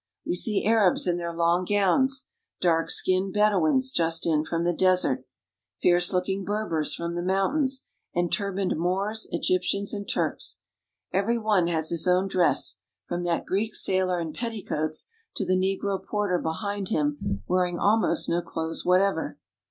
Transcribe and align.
We 0.25 0.33
see 0.33 0.65
Arabs 0.65 1.05
in 1.05 1.17
their 1.17 1.31
long 1.31 1.63
gowns, 1.63 2.25
dark 2.59 2.89
skinned 2.89 3.33
Bedouins 3.33 3.35
(bed' 3.35 3.53
oo 3.53 3.67
ens) 3.73 3.91
just 3.91 4.25
in 4.25 4.43
from 4.43 4.63
the 4.63 4.73
desert, 4.73 5.25
fierce 5.79 6.11
looking 6.11 6.43
Berbers 6.43 6.95
from 6.95 7.13
the 7.13 7.21
mountains, 7.21 7.85
and 8.15 8.31
turbaned 8.33 8.75
Moors, 8.77 9.27
Egyptians, 9.29 9.93
and 9.93 10.09
Turks. 10.09 10.57
Every 11.13 11.37
one 11.37 11.67
has 11.67 11.91
his 11.91 12.07
own 12.07 12.27
dress, 12.27 12.79
from 13.07 13.25
that 13.25 13.45
Greek 13.45 13.75
sailor 13.75 14.19
in 14.19 14.33
petticoats 14.33 15.07
to 15.35 15.45
the 15.45 15.53
negro 15.53 16.03
porter 16.03 16.39
behind 16.39 16.89
him 16.89 17.43
wearing 17.47 17.77
almost 17.77 18.27
no 18.27 18.41
clothes 18.41 18.83
whatever. 18.83 19.37